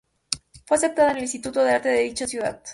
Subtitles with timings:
[0.65, 2.63] Fue aceptada en el Instituto de Arte de dicha ciudad.